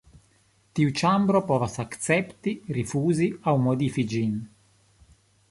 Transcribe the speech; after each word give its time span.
Tiu 0.77 0.93
ĉambro 1.01 1.41
povas 1.51 1.75
akcepti, 1.83 2.55
rifuzi 2.79 3.29
aŭ 3.53 3.55
modifi 3.67 4.09
ĝin. 4.17 4.35